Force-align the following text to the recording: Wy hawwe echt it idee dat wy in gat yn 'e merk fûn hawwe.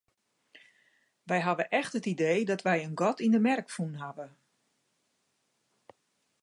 Wy 1.29 1.37
hawwe 1.47 1.65
echt 1.79 1.93
it 1.99 2.07
idee 2.13 2.39
dat 2.49 2.65
wy 2.67 2.75
in 2.85 2.95
gat 3.01 3.19
yn 3.25 3.37
'e 3.37 3.41
merk 3.47 3.67
fûn 3.75 3.95
hawwe. 4.01 4.27